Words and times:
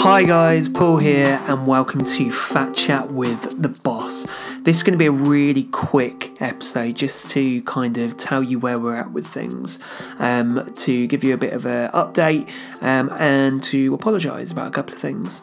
Hi 0.00 0.22
guys, 0.22 0.68
Paul 0.68 0.98
here, 0.98 1.42
and 1.48 1.66
welcome 1.66 2.04
to 2.04 2.30
Fat 2.30 2.74
Chat 2.74 3.12
with 3.12 3.60
the 3.60 3.70
BOS. 3.82 4.26
This 4.60 4.76
is 4.76 4.82
going 4.82 4.92
to 4.92 4.98
be 4.98 5.06
a 5.06 5.10
really 5.10 5.64
quick 5.64 6.40
episode 6.40 6.96
just 6.96 7.30
to 7.30 7.62
kind 7.62 7.96
of 7.96 8.18
tell 8.18 8.42
you 8.42 8.58
where 8.58 8.78
we're 8.78 8.94
at 8.94 9.12
with 9.12 9.26
things, 9.26 9.80
um, 10.18 10.70
to 10.76 11.06
give 11.06 11.24
you 11.24 11.32
a 11.32 11.38
bit 11.38 11.54
of 11.54 11.64
an 11.64 11.90
update, 11.92 12.50
um, 12.82 13.10
and 13.18 13.62
to 13.64 13.94
apologise 13.94 14.52
about 14.52 14.68
a 14.68 14.70
couple 14.70 14.94
of 14.94 15.00
things. 15.00 15.40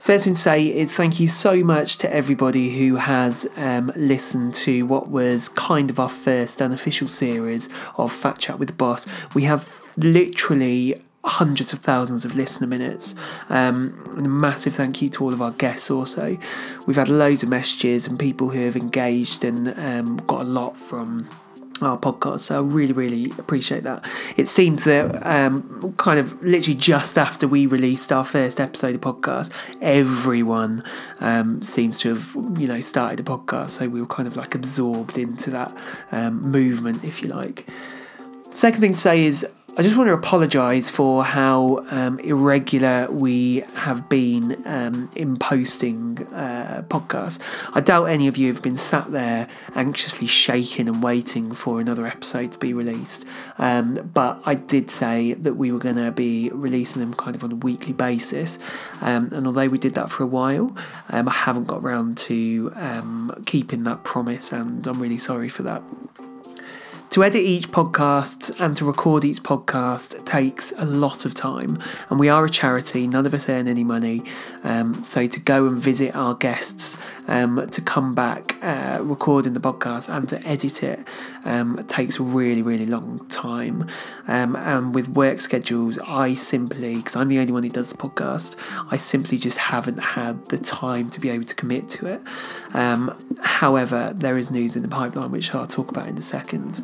First 0.00 0.24
thing 0.24 0.34
to 0.34 0.40
say 0.40 0.66
is 0.66 0.92
thank 0.92 1.20
you 1.20 1.28
so 1.28 1.58
much 1.58 1.96
to 1.98 2.12
everybody 2.12 2.76
who 2.76 2.96
has 2.96 3.46
um, 3.56 3.92
listened 3.94 4.52
to 4.54 4.82
what 4.82 5.12
was 5.12 5.48
kind 5.48 5.90
of 5.90 6.00
our 6.00 6.08
first 6.08 6.60
unofficial 6.60 7.06
series 7.06 7.68
of 7.96 8.12
Fat 8.12 8.38
Chat 8.38 8.58
with 8.58 8.68
the 8.68 8.74
BOS. 8.74 9.06
We 9.32 9.44
have 9.44 9.72
literally 9.96 11.00
hundreds 11.24 11.72
of 11.72 11.78
thousands 11.78 12.24
of 12.24 12.34
listener 12.34 12.66
minutes. 12.66 13.14
Um, 13.48 14.12
and 14.16 14.26
a 14.26 14.30
massive 14.30 14.74
thank 14.74 15.00
you 15.00 15.08
to 15.10 15.24
all 15.24 15.32
of 15.32 15.40
our 15.40 15.52
guests 15.52 15.90
also. 15.90 16.36
We've 16.86 16.96
had 16.96 17.08
loads 17.08 17.42
of 17.42 17.48
messages 17.48 18.06
and 18.06 18.18
people 18.18 18.50
who 18.50 18.64
have 18.64 18.76
engaged 18.76 19.44
and 19.44 19.68
um, 19.78 20.16
got 20.26 20.40
a 20.40 20.44
lot 20.44 20.76
from 20.76 21.28
our 21.80 21.98
podcast. 21.98 22.40
So 22.40 22.58
I 22.58 22.62
really, 22.62 22.92
really 22.92 23.30
appreciate 23.38 23.82
that. 23.82 24.08
It 24.36 24.48
seems 24.48 24.84
that 24.84 25.24
um, 25.26 25.94
kind 25.96 26.18
of 26.18 26.40
literally 26.42 26.78
just 26.78 27.18
after 27.18 27.48
we 27.48 27.66
released 27.66 28.12
our 28.12 28.24
first 28.24 28.60
episode 28.60 28.94
of 28.94 29.00
podcast, 29.00 29.50
everyone 29.80 30.84
um, 31.20 31.62
seems 31.62 31.98
to 32.00 32.10
have 32.10 32.36
you 32.58 32.66
know 32.66 32.80
started 32.80 33.20
a 33.20 33.22
podcast. 33.22 33.70
So 33.70 33.88
we 33.88 34.00
were 34.00 34.06
kind 34.06 34.26
of 34.26 34.36
like 34.36 34.54
absorbed 34.54 35.18
into 35.18 35.50
that 35.50 35.76
um, 36.10 36.50
movement, 36.50 37.04
if 37.04 37.22
you 37.22 37.28
like. 37.28 37.68
Second 38.50 38.80
thing 38.80 38.92
to 38.92 38.98
say 38.98 39.24
is 39.24 39.61
I 39.74 39.80
just 39.80 39.96
want 39.96 40.08
to 40.08 40.12
apologise 40.12 40.90
for 40.90 41.24
how 41.24 41.86
um, 41.88 42.18
irregular 42.18 43.10
we 43.10 43.64
have 43.74 44.06
been 44.06 44.62
um, 44.66 45.10
in 45.16 45.38
posting 45.38 46.26
uh, 46.34 46.84
podcasts. 46.88 47.38
I 47.72 47.80
doubt 47.80 48.04
any 48.04 48.28
of 48.28 48.36
you 48.36 48.52
have 48.52 48.62
been 48.62 48.76
sat 48.76 49.12
there 49.12 49.48
anxiously 49.74 50.26
shaking 50.26 50.90
and 50.90 51.02
waiting 51.02 51.54
for 51.54 51.80
another 51.80 52.06
episode 52.06 52.52
to 52.52 52.58
be 52.58 52.74
released. 52.74 53.24
Um, 53.56 54.10
but 54.12 54.42
I 54.44 54.56
did 54.56 54.90
say 54.90 55.32
that 55.32 55.54
we 55.54 55.72
were 55.72 55.78
going 55.78 55.96
to 55.96 56.10
be 56.10 56.50
releasing 56.52 57.00
them 57.00 57.14
kind 57.14 57.34
of 57.34 57.42
on 57.42 57.52
a 57.52 57.56
weekly 57.56 57.94
basis. 57.94 58.58
Um, 59.00 59.32
and 59.32 59.46
although 59.46 59.68
we 59.68 59.78
did 59.78 59.94
that 59.94 60.10
for 60.10 60.22
a 60.22 60.26
while, 60.26 60.76
um, 61.08 61.30
I 61.30 61.32
haven't 61.32 61.64
got 61.64 61.82
around 61.82 62.18
to 62.18 62.70
um, 62.74 63.42
keeping 63.46 63.84
that 63.84 64.04
promise, 64.04 64.52
and 64.52 64.86
I'm 64.86 65.00
really 65.00 65.16
sorry 65.16 65.48
for 65.48 65.62
that. 65.62 65.82
To 67.12 67.22
edit 67.22 67.44
each 67.44 67.68
podcast 67.68 68.58
and 68.58 68.74
to 68.78 68.86
record 68.86 69.26
each 69.26 69.42
podcast 69.42 70.24
takes 70.24 70.72
a 70.78 70.86
lot 70.86 71.26
of 71.26 71.34
time, 71.34 71.76
and 72.08 72.18
we 72.18 72.30
are 72.30 72.46
a 72.46 72.48
charity, 72.48 73.06
none 73.06 73.26
of 73.26 73.34
us 73.34 73.50
earn 73.50 73.68
any 73.68 73.84
money. 73.84 74.22
Um, 74.64 75.04
so, 75.04 75.26
to 75.26 75.38
go 75.38 75.66
and 75.66 75.78
visit 75.78 76.16
our 76.16 76.32
guests, 76.32 76.96
um, 77.28 77.68
to 77.68 77.82
come 77.82 78.14
back 78.14 78.56
uh, 78.62 79.00
recording 79.02 79.52
the 79.52 79.60
podcast, 79.60 80.08
and 80.08 80.26
to 80.30 80.42
edit 80.46 80.82
it 80.82 81.06
um, 81.44 81.84
takes 81.86 82.18
really, 82.18 82.62
really 82.62 82.86
long 82.86 83.18
time. 83.28 83.86
Um, 84.26 84.56
and 84.56 84.94
with 84.94 85.08
work 85.08 85.42
schedules, 85.42 85.98
I 85.98 86.32
simply, 86.32 86.94
because 86.94 87.14
I'm 87.14 87.28
the 87.28 87.40
only 87.40 87.52
one 87.52 87.62
who 87.62 87.68
does 87.68 87.90
the 87.90 87.98
podcast, 87.98 88.56
I 88.90 88.96
simply 88.96 89.36
just 89.36 89.58
haven't 89.58 89.98
had 89.98 90.46
the 90.46 90.56
time 90.56 91.10
to 91.10 91.20
be 91.20 91.28
able 91.28 91.44
to 91.44 91.54
commit 91.54 91.90
to 91.90 92.06
it. 92.06 92.22
Um, 92.72 93.14
however, 93.42 94.12
there 94.14 94.38
is 94.38 94.50
news 94.50 94.76
in 94.76 94.82
the 94.82 94.88
pipeline, 94.88 95.30
which 95.30 95.54
I'll 95.54 95.66
talk 95.66 95.90
about 95.90 96.08
in 96.08 96.16
a 96.16 96.22
second. 96.22 96.82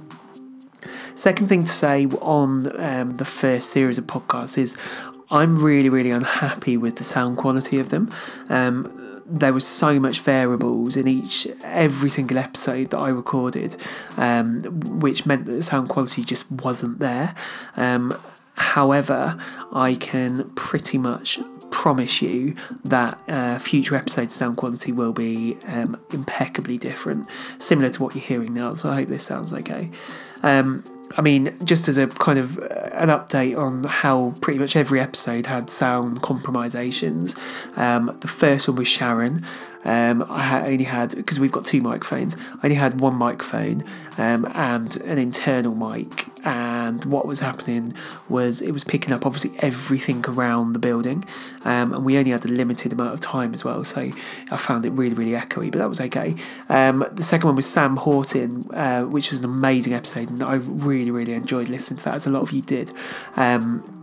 Second 1.18 1.48
thing 1.48 1.64
to 1.64 1.68
say 1.68 2.06
on 2.06 2.80
um, 2.80 3.16
the 3.16 3.24
first 3.24 3.70
series 3.70 3.98
of 3.98 4.04
podcasts 4.04 4.56
is 4.56 4.76
I'm 5.32 5.60
really, 5.60 5.88
really 5.88 6.12
unhappy 6.12 6.76
with 6.76 6.94
the 6.94 7.02
sound 7.02 7.38
quality 7.38 7.80
of 7.80 7.88
them. 7.88 8.14
Um, 8.48 9.20
there 9.26 9.52
was 9.52 9.66
so 9.66 9.98
much 9.98 10.20
variables 10.20 10.96
in 10.96 11.08
each 11.08 11.48
every 11.64 12.08
single 12.08 12.38
episode 12.38 12.90
that 12.90 12.98
I 12.98 13.08
recorded, 13.08 13.74
um, 14.16 14.60
which 15.00 15.26
meant 15.26 15.46
that 15.46 15.54
the 15.54 15.62
sound 15.62 15.88
quality 15.88 16.22
just 16.22 16.48
wasn't 16.52 17.00
there. 17.00 17.34
Um, 17.76 18.16
however, 18.54 19.36
I 19.72 19.96
can 19.96 20.50
pretty 20.50 20.98
much 20.98 21.40
promise 21.70 22.22
you 22.22 22.54
that 22.84 23.18
uh, 23.26 23.58
future 23.58 23.96
episode 23.96 24.30
sound 24.30 24.56
quality 24.56 24.92
will 24.92 25.12
be 25.12 25.56
um, 25.66 26.00
impeccably 26.12 26.78
different, 26.78 27.26
similar 27.58 27.90
to 27.90 28.04
what 28.04 28.14
you're 28.14 28.22
hearing 28.22 28.54
now. 28.54 28.74
So 28.74 28.88
I 28.88 28.94
hope 28.94 29.08
this 29.08 29.24
sounds 29.24 29.52
okay. 29.52 29.90
Um, 30.44 30.84
I 31.18 31.20
mean, 31.20 31.58
just 31.64 31.88
as 31.88 31.98
a 31.98 32.06
kind 32.06 32.38
of 32.38 32.58
uh, 32.58 32.90
an 32.92 33.08
update 33.08 33.58
on 33.58 33.82
how 33.82 34.34
pretty 34.40 34.60
much 34.60 34.76
every 34.76 35.00
episode 35.00 35.46
had 35.46 35.68
sound 35.68 36.22
compromisations. 36.22 37.34
Um, 37.74 38.16
the 38.20 38.28
first 38.28 38.68
one 38.68 38.76
was 38.76 38.86
Sharon. 38.86 39.44
Um, 39.88 40.22
I 40.28 40.66
only 40.66 40.84
had 40.84 41.16
because 41.16 41.40
we've 41.40 41.50
got 41.50 41.64
two 41.64 41.80
microphones. 41.80 42.36
I 42.38 42.64
only 42.64 42.76
had 42.76 43.00
one 43.00 43.14
microphone 43.14 43.84
um, 44.18 44.46
and 44.54 44.94
an 44.98 45.16
internal 45.16 45.74
mic. 45.74 46.26
And 46.44 47.02
what 47.06 47.26
was 47.26 47.40
happening 47.40 47.94
was 48.28 48.60
it 48.60 48.72
was 48.72 48.84
picking 48.84 49.14
up 49.14 49.24
obviously 49.24 49.52
everything 49.60 50.22
around 50.28 50.74
the 50.74 50.78
building, 50.78 51.24
um, 51.64 51.94
and 51.94 52.04
we 52.04 52.18
only 52.18 52.32
had 52.32 52.44
a 52.44 52.48
limited 52.48 52.92
amount 52.92 53.14
of 53.14 53.20
time 53.20 53.54
as 53.54 53.64
well. 53.64 53.82
So 53.82 54.10
I 54.50 54.56
found 54.58 54.84
it 54.84 54.92
really 54.92 55.14
really 55.14 55.32
echoey, 55.32 55.72
but 55.72 55.78
that 55.78 55.88
was 55.88 56.02
okay. 56.02 56.34
Um, 56.68 57.06
the 57.10 57.24
second 57.24 57.46
one 57.46 57.56
was 57.56 57.66
Sam 57.66 57.96
Horton, 57.96 58.62
uh, 58.74 59.04
which 59.04 59.30
was 59.30 59.38
an 59.38 59.46
amazing 59.46 59.94
episode, 59.94 60.28
and 60.28 60.42
I 60.42 60.54
really 60.54 61.10
really 61.10 61.32
enjoyed 61.32 61.70
listening 61.70 61.96
to 61.98 62.04
that, 62.04 62.14
as 62.14 62.26
a 62.26 62.30
lot 62.30 62.42
of 62.42 62.52
you 62.52 62.60
did. 62.60 62.92
Um, 63.36 63.97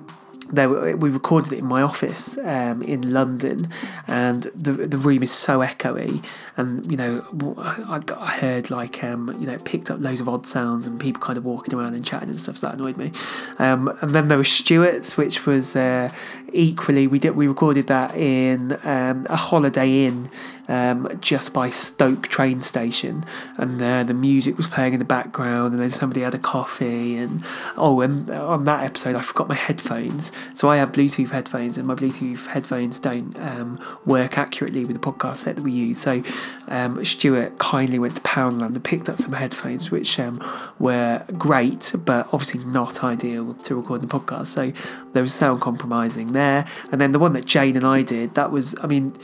there 0.52 0.96
we 0.96 1.10
recorded 1.10 1.54
it 1.54 1.60
in 1.60 1.68
my 1.68 1.82
office 1.82 2.38
um, 2.40 2.82
in 2.84 3.14
London, 3.14 3.72
and 4.08 4.44
the 4.56 4.72
the 4.72 4.98
room 4.98 5.24
is 5.24 5.32
so 5.32 5.60
echoey, 5.60 6.24
and 6.58 6.90
you 6.90 6.98
know 6.98 7.26
I, 7.58 8.02
I 8.18 8.32
heard 8.32 8.70
like 8.70 9.04
um, 9.04 9.36
you 9.40 9.48
know 9.48 9.58
picked 9.58 9.90
up 9.90 10.00
loads 10.00 10.20
of 10.20 10.30
odd 10.30 10.46
sounds 10.46 10.88
and 10.88 11.00
people 11.00 11.22
kind 11.22 11.38
of 11.38 11.46
walking 11.46 11.74
around 11.74 11.94
and 11.94 12.06
chatting 12.06 12.30
and 12.30 12.40
stuff. 12.40 12.58
So 12.58 12.68
that 12.68 12.76
annoyed 12.76 12.98
me. 12.98 13.12
Um, 13.60 13.88
and 14.02 14.12
then 14.12 14.28
there 14.28 14.38
was 14.38 14.52
Stuart's, 14.52 15.18
which 15.18 15.46
was 15.46 15.76
uh, 15.76 16.12
equally 16.54 17.08
we 17.08 17.20
did 17.20 17.36
we 17.36 17.48
recorded 17.48 17.88
that 17.88 18.16
in 18.16 18.74
um, 18.86 19.26
a 19.30 19.36
Holiday 19.36 20.06
Inn 20.06 20.30
um, 20.68 21.18
just 21.22 21.54
by 21.54 21.70
Stoke 21.70 22.28
train 22.28 22.60
station, 22.60 23.24
and 23.58 23.82
uh, 23.82 24.04
the 24.04 24.14
music 24.14 24.58
was 24.58 24.68
playing 24.68 24.94
in 24.94 25.00
the 25.00 25.06
background, 25.06 25.74
and 25.74 25.82
then 25.82 25.90
somebody 25.90 26.22
had 26.22 26.34
a 26.34 26.40
coffee, 26.40 27.18
and 27.18 27.44
oh, 27.78 28.02
and 28.02 28.30
on 28.30 28.66
that 28.66 28.84
episode 28.84 29.16
I 29.16 29.22
forgot 29.22 29.48
my 29.48 29.56
headphones, 29.56 30.32
so 30.54 30.70
I 30.70 30.78
have 30.78 30.92
Bluetooth 30.92 31.30
headphones, 31.30 31.78
and 31.78 31.88
my 31.88 31.96
Bluetooth 31.96 32.48
headphones 32.48 33.00
don't 33.00 33.38
um, 33.40 33.80
work 34.06 34.38
accurately 34.38 34.86
with 34.86 34.94
the 34.94 35.00
podcast 35.00 35.38
set 35.38 35.56
that 35.56 35.64
we 35.64 35.72
use. 35.72 36.00
So 36.00 36.24
um, 36.68 37.04
Stuart 37.04 37.58
kindly 37.60 38.00
went 38.00 38.16
to 38.16 38.22
Poundland 38.22 38.76
and 38.76 38.84
picked 38.84 39.10
up 39.10 39.20
some 39.20 39.34
headphones, 39.34 39.92
which 39.92 40.20
um, 40.20 40.40
were 40.80 41.24
great, 41.38 41.94
but 42.06 42.28
obviously 42.34 42.64
not 42.66 43.04
ideal 43.04 43.54
to 43.54 43.76
record 43.76 44.02
the 44.02 44.08
podcast. 44.08 44.48
So 44.48 44.72
there 45.14 45.24
was 45.24 45.34
sound 45.34 45.62
compromising 45.62 46.34
there, 46.34 46.66
and 46.92 47.00
then 47.00 47.12
the 47.12 47.20
one 47.20 47.34
that 47.34 47.46
Jane 47.46 47.76
and 47.76 47.86
I 47.86 48.02
did, 48.02 48.36
that 48.36 48.52
was, 48.52 48.76
I 48.82 48.88
mean 48.88 49.16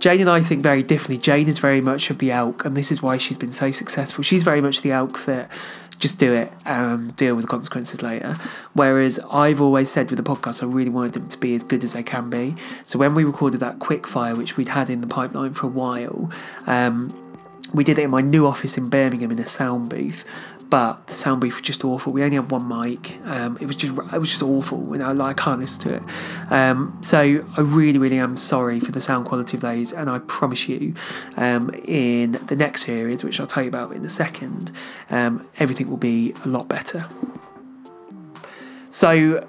Jane 0.00 0.22
and 0.22 0.30
I 0.30 0.40
think 0.40 0.62
very 0.62 0.82
differently. 0.82 1.18
Jane 1.18 1.46
is 1.46 1.58
very 1.58 1.82
much 1.82 2.08
of 2.08 2.18
the 2.18 2.32
elk, 2.32 2.64
and 2.64 2.74
this 2.74 2.90
is 2.90 3.02
why 3.02 3.18
she's 3.18 3.36
been 3.36 3.52
so 3.52 3.70
successful. 3.70 4.24
She's 4.24 4.42
very 4.42 4.62
much 4.62 4.80
the 4.80 4.92
elk 4.92 5.26
that 5.26 5.50
just 5.98 6.18
do 6.18 6.32
it 6.32 6.50
and 6.64 7.14
deal 7.16 7.34
with 7.34 7.44
the 7.44 7.50
consequences 7.50 8.02
later. 8.02 8.36
Whereas 8.72 9.20
I've 9.30 9.60
always 9.60 9.90
said 9.90 10.10
with 10.10 10.16
the 10.16 10.22
podcast, 10.22 10.62
I 10.62 10.66
really 10.66 10.88
wanted 10.88 11.12
them 11.12 11.28
to 11.28 11.38
be 11.38 11.54
as 11.54 11.62
good 11.62 11.84
as 11.84 11.92
they 11.92 12.02
can 12.02 12.30
be. 12.30 12.54
So 12.82 12.98
when 12.98 13.14
we 13.14 13.24
recorded 13.24 13.60
that 13.60 13.78
quick 13.78 14.06
fire, 14.06 14.34
which 14.34 14.56
we'd 14.56 14.70
had 14.70 14.88
in 14.88 15.02
the 15.02 15.06
pipeline 15.06 15.52
for 15.52 15.66
a 15.66 15.70
while, 15.70 16.30
um, 16.66 17.10
we 17.72 17.84
did 17.84 17.98
it 17.98 18.02
in 18.02 18.10
my 18.10 18.20
new 18.20 18.46
office 18.46 18.76
in 18.76 18.88
Birmingham 18.88 19.30
in 19.30 19.38
a 19.38 19.46
sound 19.46 19.90
booth 19.90 20.24
but 20.70 21.08
the 21.08 21.14
sound 21.14 21.40
booth 21.40 21.54
was 21.54 21.62
just 21.62 21.84
awful. 21.84 22.12
We 22.12 22.22
only 22.22 22.36
had 22.36 22.50
one 22.50 22.66
mic. 22.66 23.18
Um, 23.24 23.58
it 23.60 23.66
was 23.66 23.74
just 23.74 23.98
it 24.12 24.18
was 24.18 24.30
just 24.30 24.42
awful. 24.42 24.80
You 24.92 24.98
know, 24.98 25.12
like 25.12 25.38
I 25.38 25.42
can't 25.42 25.60
listen 25.60 25.82
to 25.82 25.94
it. 25.94 26.02
Um, 26.50 26.96
so 27.02 27.18
I 27.18 27.60
really, 27.60 27.98
really 27.98 28.18
am 28.18 28.36
sorry 28.36 28.78
for 28.78 28.92
the 28.92 29.00
sound 29.00 29.26
quality 29.26 29.56
of 29.56 29.62
those, 29.62 29.92
and 29.92 30.08
I 30.08 30.20
promise 30.20 30.68
you, 30.68 30.94
um, 31.36 31.70
in 31.84 32.32
the 32.46 32.56
next 32.56 32.84
series, 32.84 33.24
which 33.24 33.40
I'll 33.40 33.48
tell 33.48 33.64
you 33.64 33.68
about 33.68 33.92
in 33.92 34.04
a 34.04 34.10
second, 34.10 34.70
um, 35.10 35.46
everything 35.58 35.90
will 35.90 35.96
be 35.96 36.32
a 36.44 36.48
lot 36.48 36.68
better. 36.68 37.04
So 38.90 39.46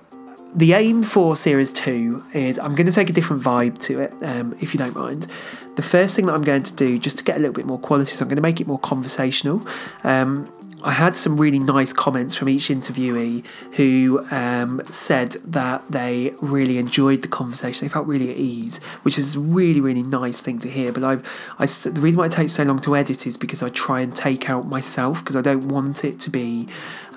the 0.53 0.73
aim 0.73 1.03
for 1.03 1.35
series 1.35 1.71
two 1.71 2.23
is 2.33 2.59
I'm 2.59 2.75
going 2.75 2.87
to 2.87 2.91
take 2.91 3.09
a 3.09 3.13
different 3.13 3.41
vibe 3.41 3.77
to 3.79 4.01
it, 4.01 4.13
um, 4.21 4.55
if 4.59 4.73
you 4.73 4.77
don't 4.77 4.95
mind. 4.95 5.27
The 5.75 5.81
first 5.81 6.15
thing 6.15 6.25
that 6.25 6.33
I'm 6.33 6.41
going 6.41 6.63
to 6.63 6.75
do, 6.75 6.99
just 6.99 7.17
to 7.19 7.23
get 7.23 7.37
a 7.37 7.39
little 7.39 7.53
bit 7.53 7.65
more 7.65 7.79
quality, 7.79 8.11
is 8.11 8.21
I'm 8.21 8.27
going 8.27 8.35
to 8.35 8.41
make 8.41 8.59
it 8.59 8.67
more 8.67 8.79
conversational. 8.79 9.61
Um, 10.03 10.51
I 10.83 10.91
had 10.91 11.15
some 11.15 11.37
really 11.37 11.59
nice 11.59 11.93
comments 11.93 12.35
from 12.35 12.49
each 12.49 12.69
interviewee 12.69 13.45
who 13.75 14.25
um, 14.31 14.81
said 14.89 15.33
that 15.45 15.83
they 15.89 16.33
really 16.41 16.77
enjoyed 16.77 17.21
the 17.21 17.27
conversation. 17.27 17.87
They 17.87 17.91
felt 17.91 18.07
really 18.07 18.31
at 18.31 18.39
ease, 18.39 18.79
which 19.03 19.17
is 19.17 19.35
a 19.35 19.39
really, 19.39 19.79
really 19.79 20.03
nice 20.03 20.39
thing 20.41 20.59
to 20.59 20.69
hear. 20.69 20.91
But 20.91 21.03
I've, 21.03 21.53
I, 21.59 21.65
the 21.65 22.01
reason 22.01 22.17
why 22.17 22.25
it 22.25 22.31
takes 22.31 22.53
so 22.53 22.63
long 22.63 22.79
to 22.81 22.95
edit 22.95 23.27
is 23.27 23.37
because 23.37 23.61
I 23.61 23.69
try 23.69 24.01
and 24.01 24.15
take 24.15 24.49
out 24.49 24.67
myself 24.67 25.19
because 25.19 25.35
I 25.35 25.41
don't 25.41 25.67
want 25.67 26.03
it 26.03 26.19
to 26.21 26.29
be 26.29 26.67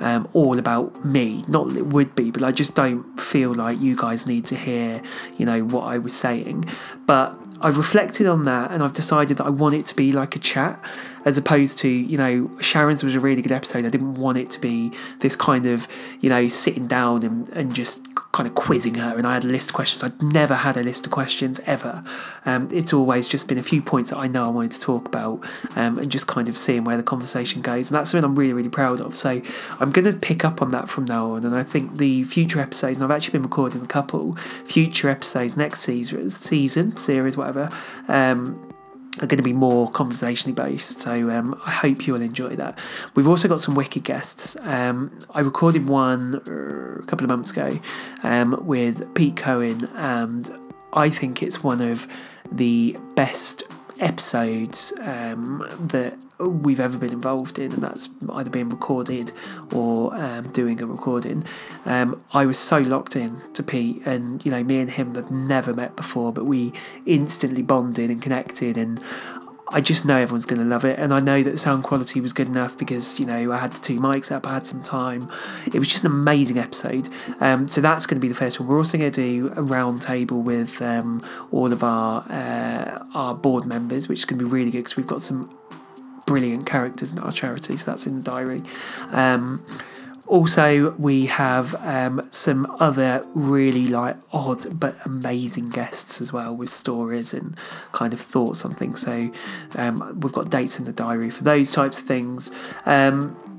um, 0.01 0.27
all 0.33 0.59
about 0.59 1.05
me. 1.05 1.45
Not 1.49 1.69
that 1.69 1.79
it 1.79 1.87
would 1.87 2.15
be, 2.15 2.31
but 2.31 2.43
I 2.43 2.53
just 2.53 2.75
don't 2.75 3.19
feel 3.21 3.55
like 3.55 3.81
you 3.81 3.97
guys 3.97 4.27
need 4.27 4.47
to 4.47 4.57
hear, 4.57 5.03
you 5.37 5.47
know, 5.47 5.65
what 5.65 5.85
I 5.85 5.99
was 5.99 6.15
saying. 6.15 6.67
But 7.07 7.39
I've 7.61 7.79
reflected 7.79 8.27
on 8.27 8.45
that 8.45 8.71
and 8.71 8.83
I've 8.83 8.93
decided 8.93 9.39
that 9.39 9.47
I 9.47 9.51
want 9.51 9.75
it 9.75 9.87
to 9.87 9.97
be 9.97 10.13
like 10.13 10.37
a 10.37 10.39
chat 10.39 10.83
as 11.25 11.39
opposed 11.39 11.79
to, 11.79 11.89
you 11.89 12.19
know, 12.19 12.51
Sharon's 12.61 13.03
was 13.03 13.15
a 13.15 13.21
really 13.21 13.41
good 13.41 13.53
episode. 13.53 13.87
I 13.87 13.89
didn't 13.89 14.15
want 14.15 14.37
it 14.37 14.51
to 14.51 14.61
be 14.61 14.93
this 15.21 15.35
kind 15.35 15.65
of, 15.65 15.89
you 16.21 16.29
know, 16.29 16.49
sitting 16.49 16.87
down 16.87 17.25
and, 17.25 17.49
and 17.49 17.75
just 17.75 18.03
kind 18.33 18.47
of 18.47 18.55
quizzing 18.55 18.97
her. 18.97 19.17
And 19.17 19.27
I 19.27 19.33
had 19.33 19.45
a 19.45 19.49
list 19.49 19.71
of 19.71 19.75
questions. 19.75 20.03
I'd 20.03 20.23
never 20.23 20.55
had 20.55 20.77
a 20.77 20.83
list 20.83 21.07
of 21.07 21.13
questions 21.13 21.61
ever. 21.65 22.05
Um, 22.45 22.69
it's 22.71 22.93
always 22.93 23.27
just 23.27 23.49
been 23.49 23.57
a 23.57 23.63
few 23.63 23.81
points 23.81 24.11
that 24.11 24.19
I 24.19 24.27
know 24.27 24.45
I 24.45 24.49
wanted 24.51 24.73
to 24.73 24.81
talk 24.81 25.07
about 25.07 25.43
um, 25.77 25.99
and 25.99 26.11
just 26.11 26.27
kind 26.27 26.51
of 26.51 26.59
seeing 26.59 26.85
where 26.85 26.99
the 26.99 27.03
conversation 27.03 27.63
goes. 27.63 27.89
And 27.89 27.97
that's 27.97 28.11
something 28.11 28.29
I'm 28.29 28.37
really, 28.37 28.53
really 28.53 28.69
proud 28.69 29.01
of. 29.01 29.17
So 29.17 29.41
I'm 29.81 29.91
going 29.91 30.05
to 30.05 30.15
pick 30.19 30.45
up 30.45 30.61
on 30.61 30.73
that 30.73 30.91
from 30.91 31.07
now 31.07 31.31
on. 31.31 31.47
And 31.47 31.57
I 31.57 31.63
think 31.63 31.97
the 31.97 32.21
future 32.23 32.61
episodes, 32.61 33.01
I've 33.01 33.11
actually 33.11 33.33
been 33.33 33.45
recording 33.45 33.81
a 33.81 33.87
couple 33.87 34.35
future 34.67 35.09
episodes 35.09 35.57
next 35.57 35.81
season 35.81 36.94
series, 36.99 37.37
whatever. 37.37 37.69
Um, 38.09 38.71
are 39.23 39.27
going 39.27 39.39
to 39.39 39.45
be 39.45 39.53
more 39.53 39.91
conversationally 39.91 40.55
based. 40.55 41.03
So 41.03 41.31
um, 41.31 41.61
I 41.65 41.71
hope 41.71 42.07
you'll 42.07 42.23
enjoy 42.23 42.57
that. 42.57 42.79
We've 43.15 43.29
also 43.29 43.49
got 43.49 43.61
some 43.61 43.75
wicked 43.75 44.05
guests. 44.05 44.57
Um, 44.63 45.17
I 45.31 45.41
recorded 45.41 45.89
one 45.89 46.43
uh, 46.49 47.01
a 47.01 47.07
couple 47.07 47.25
of 47.25 47.29
months 47.31 47.51
ago 47.51 47.79
um, 48.23 48.59
with 48.67 49.15
Pete 49.15 49.37
Cohen, 49.37 49.89
and 49.95 50.51
I 50.93 51.11
think 51.11 51.43
it's 51.43 51.63
one 51.63 51.81
of 51.81 52.09
the 52.51 52.97
best 53.15 53.63
episodes 54.01 54.93
um, 55.01 55.67
that 55.79 56.15
we've 56.39 56.81
ever 56.81 56.99
been 56.99 57.13
involved 57.13 57.59
in, 57.59 57.73
and 57.73 57.83
that's 57.83 58.09
either 58.33 58.51
being 58.51 58.69
recorded 58.69 59.33
or 59.73 60.15
um, 60.15 60.51
doing 60.53 60.83
a 60.83 60.87
recording. 60.87 61.45
Um, 61.87 62.21
I 62.33 62.45
was 62.45 62.59
so 62.59 62.79
locked 62.79 63.17
in 63.17 63.41
to 63.53 63.63
Pete, 63.63 64.03
and 64.05 64.45
you 64.45 64.51
know, 64.51 64.63
me 64.63 64.79
and 64.81 64.91
him 64.91 65.15
had 65.15 65.31
never 65.31 65.73
met 65.75 65.97
before, 65.97 66.33
but 66.33 66.47
we 66.47 66.73
instantly 67.07 67.63
bonded 67.63 68.11
and 68.11 68.21
connected, 68.21 68.77
and 68.77 69.01
I 69.75 69.81
just 69.81 70.05
know 70.05 70.17
everyone's 70.17 70.47
going 70.47 70.61
to 70.61 70.65
love 70.65 70.85
it, 70.85 71.01
and 71.01 71.13
I 71.13 71.19
know 71.19 71.43
that 71.43 71.51
the 71.51 71.59
sound 71.59 71.83
quality 71.83 72.21
was 72.21 72.33
good 72.33 72.47
enough 72.49 72.79
because 72.79 73.19
you 73.19 73.27
know 73.27 73.53
I 73.53 73.59
had 73.59 73.73
the 73.73 73.81
two 73.81 73.97
mics 73.97 74.31
up, 74.31 74.47
I 74.47 74.55
had 74.55 74.69
some 74.69 74.81
time. 74.81 75.29
It 75.67 75.81
was 75.81 75.89
just 75.89 76.05
an 76.05 76.13
amazing 76.13 76.59
episode. 76.59 77.09
Um, 77.41 77.67
so 77.67 77.81
that's 77.81 78.07
going 78.07 78.21
to 78.21 78.23
be 78.23 78.29
the 78.29 78.37
first 78.37 78.61
one. 78.61 78.69
We're 78.69 78.79
also 78.79 78.97
going 78.97 79.11
to 79.11 79.23
do 79.23 79.53
a 79.57 79.63
round 79.63 80.01
table 80.01 80.43
with 80.43 80.81
um, 80.81 81.21
all 81.51 81.73
of 81.73 81.83
our 81.83 82.23
uh, 82.31 83.05
our 83.15 83.35
board 83.35 83.67
members, 83.67 84.07
which 84.07 84.21
is 84.21 84.25
going 84.25 84.39
to 84.39 84.45
be 84.45 84.51
really 84.51 84.71
good 84.71 84.85
because 84.85 84.97
we've 84.97 85.09
got 85.09 85.23
some 85.23 85.53
brilliant 86.25 86.67
characters 86.67 87.13
in 87.13 87.19
our 87.19 87.33
charity. 87.33 87.77
So 87.77 87.85
that's 87.85 88.07
in 88.07 88.17
the 88.19 88.23
diary. 88.23 88.63
Um, 89.11 89.67
also, 90.27 90.91
we 90.93 91.27
have 91.27 91.75
um, 91.85 92.27
some 92.31 92.67
other 92.81 93.23
really 93.35 93.87
like 93.87 94.17
odd 94.33 94.79
but 94.79 94.97
amazing 95.05 95.71
guests 95.71 96.21
as 96.21 96.33
well 96.33 96.55
with 96.55 96.71
stories 96.71 97.35
and 97.35 97.57
kind 97.93 98.13
of 98.13 98.21
thoughts 98.21 98.65
on 98.65 98.75
things. 98.75 99.03
So 99.03 99.31
um, 99.77 100.19
we've 100.21 100.33
got 100.33 100.51
dates 100.51 100.79
in 100.79 100.85
the 100.85 100.93
diary 100.93 101.31
for 101.31 101.45
those 101.45 101.73
types 101.73 101.99
of 101.99 102.05
things. 102.07 102.51
Um, 102.87 103.54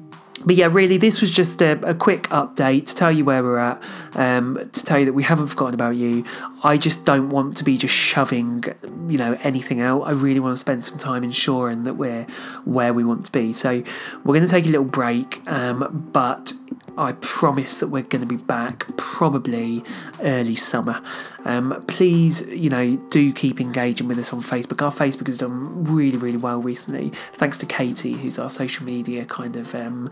but 0.46 0.56
yeah, 0.56 0.68
really, 0.72 0.98
this 0.98 1.22
was 1.22 1.32
just 1.32 1.62
a, 1.62 1.72
a, 1.86 1.96
quick 1.96 2.24
update 2.30 2.88
to 2.88 2.96
tell 2.96 3.12
you 3.12 3.26
where 3.26 3.42
we're 3.42 3.58
at, 3.58 3.82
um, 4.14 4.60
to 4.74 4.86
tell 4.86 5.00
you 5.00 5.06
that 5.06 5.14
we 5.14 5.24
haven't 5.24 5.48
forgotten 5.48 5.74
about 5.74 5.96
you. 5.96 6.24
I 6.64 6.78
just 6.78 7.04
don't 7.04 7.30
want 7.30 7.58
to 7.58 7.64
be 7.64 7.78
just 7.78 7.94
shoving, 7.94 8.64
you 9.08 9.18
know, 9.18 9.36
anything 9.42 9.82
out. 9.82 10.02
I 10.02 10.12
really 10.12 10.40
want 10.40 10.56
to 10.56 10.60
spend 10.60 10.86
some 10.86 11.00
time 11.00 11.24
ensuring 11.24 11.84
that 11.86 11.96
we're 11.96 12.28
where 12.64 12.94
we 12.94 13.04
want 13.04 13.26
to 13.26 13.32
be. 13.32 13.54
So 13.54 13.84
we're 14.24 14.36
going 14.36 14.46
to 14.46 14.52
take 14.52 14.66
a 14.66 14.70
little 14.70 14.86
break, 14.86 15.42
um, 15.48 16.10
but 16.14 16.54
I 16.98 17.12
promise 17.22 17.80
that 17.80 17.88
we're 17.88 18.04
going 18.04 18.22
to 18.22 18.28
be 18.28 18.42
back 18.44 18.88
probably 18.98 19.84
early 20.22 20.56
summer. 20.56 21.02
Um, 21.44 21.84
please, 21.88 22.42
you 22.48 22.70
know, 22.70 22.96
do 23.10 23.34
keep 23.34 23.60
engaging 23.60 24.08
with 24.08 24.18
us 24.18 24.32
on 24.32 24.42
Facebook. 24.42 24.82
Our 24.82 24.92
Facebook 24.92 25.28
has 25.28 25.40
done 25.40 25.84
really, 25.84 26.18
really 26.18 26.38
well 26.38 26.62
recently, 26.62 27.12
thanks 27.34 27.58
to 27.60 27.66
Katie, 27.66 28.14
who's 28.14 28.40
our 28.40 28.50
social 28.50 28.86
media 28.86 29.26
kind 29.26 29.56
of 29.56 29.76
um, 29.76 30.10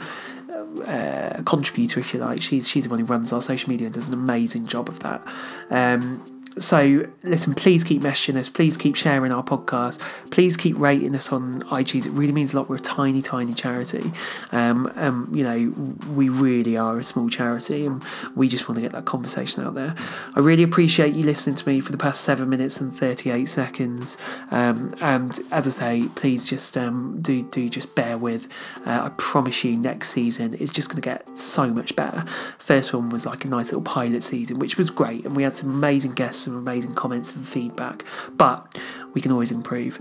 uh, 0.85 1.41
contributor, 1.45 1.99
if 1.99 2.13
you 2.13 2.19
like. 2.19 2.41
She's 2.41 2.67
she's 2.67 2.83
the 2.83 2.89
one 2.89 2.99
who 2.99 3.05
runs 3.05 3.31
our 3.31 3.41
social 3.41 3.69
media 3.69 3.87
and 3.87 3.93
does 3.93 4.07
an 4.07 4.13
amazing 4.13 4.67
job 4.67 4.89
of 4.89 4.99
that. 4.99 5.25
Um, 5.69 6.23
so 6.57 7.05
listen, 7.23 7.53
please 7.53 7.83
keep 7.83 8.01
messaging 8.01 8.37
us. 8.37 8.49
Please 8.49 8.77
keep 8.77 8.95
sharing 8.95 9.31
our 9.31 9.43
podcast. 9.43 9.99
Please 10.31 10.57
keep 10.57 10.77
rating 10.77 11.15
us 11.15 11.31
on 11.31 11.63
iTunes. 11.63 12.05
It 12.05 12.11
really 12.11 12.33
means 12.33 12.53
a 12.53 12.57
lot. 12.57 12.69
We're 12.69 12.75
a 12.75 12.79
tiny, 12.79 13.21
tiny 13.21 13.53
charity. 13.53 14.11
Um, 14.51 14.91
um, 14.95 15.29
you 15.33 15.43
know, 15.43 15.73
we 16.13 16.29
really 16.29 16.77
are 16.77 16.99
a 16.99 17.03
small 17.03 17.29
charity, 17.29 17.85
and 17.85 18.03
we 18.35 18.47
just 18.47 18.67
want 18.67 18.75
to 18.75 18.81
get 18.81 18.91
that 18.91 19.05
conversation 19.05 19.63
out 19.63 19.75
there. 19.75 19.95
I 20.35 20.39
really 20.39 20.63
appreciate 20.63 21.13
you 21.13 21.23
listening 21.23 21.55
to 21.55 21.67
me 21.67 21.79
for 21.79 21.91
the 21.91 21.97
past 21.97 22.21
seven 22.21 22.49
minutes 22.49 22.79
and 22.79 22.95
thirty-eight 22.95 23.49
seconds. 23.49 24.17
Um, 24.51 24.95
and 25.01 25.39
as 25.51 25.67
I 25.67 25.71
say, 25.71 26.09
please 26.15 26.45
just 26.45 26.77
um, 26.77 27.19
do 27.21 27.41
do 27.41 27.69
just 27.69 27.95
bear 27.95 28.17
with. 28.17 28.47
Uh, 28.85 29.01
I 29.05 29.09
promise 29.17 29.63
you, 29.63 29.75
next 29.75 30.09
season 30.11 30.53
is 30.55 30.71
just 30.71 30.89
going 30.89 31.01
to 31.01 31.05
get 31.05 31.37
so 31.37 31.67
much 31.67 31.95
better. 31.95 32.25
First 32.59 32.93
one 32.93 33.09
was 33.09 33.25
like 33.25 33.45
a 33.45 33.47
nice 33.47 33.67
little 33.67 33.81
pilot 33.81 34.23
season, 34.23 34.59
which 34.59 34.77
was 34.77 34.89
great, 34.89 35.25
and 35.25 35.35
we 35.35 35.43
had 35.43 35.57
some 35.57 35.69
amazing 35.69 36.13
guests 36.13 36.42
some 36.43 36.55
amazing 36.55 36.93
comments 36.93 37.33
and 37.33 37.47
feedback, 37.47 38.03
but 38.35 38.77
we 39.13 39.21
can 39.21 39.31
always 39.31 39.51
improve. 39.51 39.99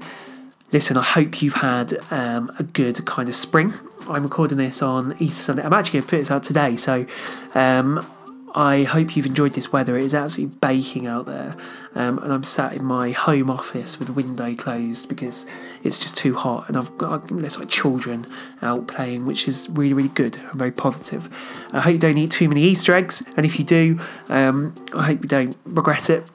Listen, 0.72 0.96
I 0.96 1.02
hope 1.02 1.42
you've 1.42 1.54
had 1.54 1.98
um, 2.10 2.50
a 2.58 2.62
good 2.62 3.04
kind 3.04 3.28
of 3.28 3.36
spring. 3.36 3.74
I'm 4.08 4.22
recording 4.22 4.58
this 4.58 4.80
on 4.82 5.14
Easter 5.18 5.42
Sunday. 5.42 5.62
I'm 5.62 5.72
actually 5.72 6.00
going 6.00 6.02
to 6.04 6.08
put 6.08 6.18
this 6.18 6.30
out 6.30 6.42
today, 6.42 6.76
so 6.76 7.06
um, 7.54 8.04
I 8.54 8.82
hope 8.82 9.16
you've 9.16 9.26
enjoyed 9.26 9.54
this 9.54 9.72
weather. 9.72 9.96
It 9.96 10.04
is 10.04 10.14
absolutely 10.14 10.58
baking 10.60 11.06
out 11.06 11.26
there, 11.26 11.54
um, 11.94 12.18
and 12.18 12.32
I'm 12.32 12.44
sat 12.44 12.74
in 12.74 12.84
my 12.84 13.12
home 13.12 13.50
office 13.50 13.98
with 13.98 14.08
the 14.08 14.14
window 14.14 14.54
closed 14.54 15.08
because 15.08 15.46
it's 15.82 15.98
just 15.98 16.16
too 16.16 16.34
hot, 16.36 16.68
and 16.68 16.76
I've 16.76 16.96
got 16.98 17.28
there's 17.28 17.58
like 17.58 17.70
children 17.70 18.26
out 18.60 18.88
playing, 18.88 19.24
which 19.24 19.48
is 19.48 19.68
really 19.70 19.94
really 19.94 20.10
good. 20.10 20.38
I'm 20.50 20.58
very 20.58 20.72
positive. 20.72 21.28
I 21.72 21.80
hope 21.80 21.94
you 21.94 21.98
don't 21.98 22.18
eat 22.18 22.30
too 22.30 22.48
many 22.48 22.62
Easter 22.62 22.94
eggs, 22.94 23.22
and 23.36 23.46
if 23.46 23.58
you 23.58 23.64
do, 23.64 23.98
um, 24.28 24.74
I 24.94 25.04
hope 25.04 25.22
you 25.22 25.28
don't 25.28 25.56
regret 25.64 26.10
it. 26.10 26.30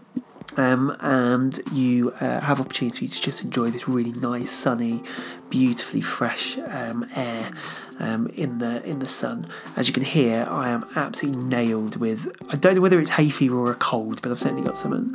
Um, 0.56 0.96
and 1.02 1.60
you 1.72 2.12
uh, 2.14 2.44
have 2.44 2.60
opportunity 2.60 3.08
to 3.08 3.22
just 3.22 3.44
enjoy 3.44 3.70
this 3.70 3.88
really 3.88 4.12
nice, 4.12 4.50
sunny, 4.50 5.04
beautifully 5.50 6.02
fresh 6.02 6.58
um, 6.58 7.06
air 7.16 7.52
um, 8.00 8.28
in 8.36 8.58
the 8.60 8.84
in 8.84 9.00
the 9.00 9.08
sun. 9.08 9.46
As 9.76 9.88
you 9.88 9.94
can 9.94 10.04
hear, 10.04 10.48
I 10.50 10.70
am 10.70 10.86
absolutely 10.96 11.46
nailed 11.46 11.98
with. 11.98 12.28
I 12.50 12.56
don't 12.56 12.76
know 12.76 12.82
whether 12.82 13.00
it's 13.00 13.12
hay 13.12 13.30
fever 13.30 13.58
or 13.58 13.72
a 13.72 13.76
cold, 13.76 14.20
but 14.24 14.32
I've 14.32 14.40
certainly 14.40 14.64
got 14.64 14.78
something. 14.78 15.14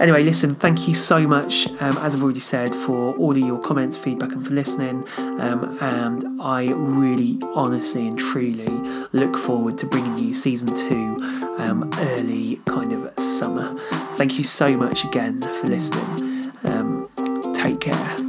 Anyway, 0.00 0.22
listen, 0.22 0.54
thank 0.54 0.88
you 0.88 0.94
so 0.94 1.26
much, 1.28 1.68
um, 1.80 1.96
as 1.98 2.14
I've 2.14 2.22
already 2.22 2.40
said, 2.40 2.74
for 2.74 3.14
all 3.16 3.30
of 3.30 3.38
your 3.38 3.60
comments, 3.60 3.96
feedback, 3.96 4.32
and 4.32 4.44
for 4.44 4.52
listening. 4.52 5.06
Um, 5.16 5.78
and 5.80 6.42
I 6.42 6.66
really, 6.72 7.38
honestly, 7.54 8.08
and 8.08 8.18
truly 8.18 8.66
look 9.12 9.36
forward 9.36 9.78
to 9.78 9.86
bringing 9.86 10.18
you 10.18 10.34
season 10.34 10.74
two 10.74 11.16
um, 11.58 11.90
early 11.98 12.56
kind 12.66 12.92
of 12.92 13.18
summer. 13.22 13.66
Thank 14.16 14.38
you 14.38 14.42
so 14.42 14.76
much 14.76 15.04
again 15.04 15.40
for 15.42 15.66
listening. 15.66 16.50
Um, 16.64 17.08
take 17.54 17.80
care. 17.80 18.21